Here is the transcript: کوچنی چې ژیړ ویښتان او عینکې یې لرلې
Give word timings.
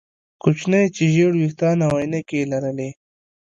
کوچنی 0.41 0.83
چې 0.95 1.03
ژیړ 1.13 1.31
ویښتان 1.37 1.77
او 1.87 1.93
عینکې 2.01 2.35
یې 2.41 2.49
لرلې 2.51 2.89